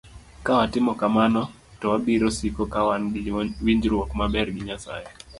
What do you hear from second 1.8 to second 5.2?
wabiro siko ka wan gi winjruok maber gi Nyasaye.